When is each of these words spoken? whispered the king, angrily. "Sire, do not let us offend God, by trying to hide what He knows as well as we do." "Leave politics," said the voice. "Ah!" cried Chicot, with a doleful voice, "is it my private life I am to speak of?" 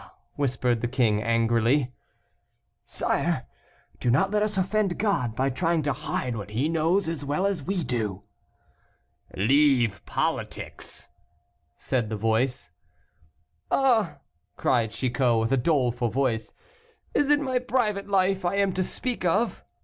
whispered 0.33 0.81
the 0.81 0.87
king, 0.87 1.21
angrily. 1.21 1.93
"Sire, 2.85 3.45
do 3.99 4.09
not 4.09 4.31
let 4.31 4.41
us 4.41 4.57
offend 4.57 4.97
God, 4.97 5.35
by 5.35 5.51
trying 5.51 5.83
to 5.83 5.93
hide 5.93 6.35
what 6.35 6.49
He 6.49 6.67
knows 6.67 7.07
as 7.07 7.23
well 7.23 7.45
as 7.45 7.61
we 7.61 7.83
do." 7.83 8.23
"Leave 9.37 10.03
politics," 10.07 11.07
said 11.75 12.09
the 12.09 12.17
voice. 12.17 12.71
"Ah!" 13.69 14.17
cried 14.57 14.89
Chicot, 14.89 15.37
with 15.39 15.51
a 15.51 15.57
doleful 15.57 16.09
voice, 16.09 16.55
"is 17.13 17.29
it 17.29 17.39
my 17.39 17.59
private 17.59 18.07
life 18.09 18.43
I 18.43 18.55
am 18.55 18.73
to 18.73 18.81
speak 18.83 19.23
of?" 19.23 19.63